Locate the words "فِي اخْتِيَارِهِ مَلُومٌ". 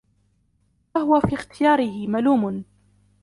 1.19-2.63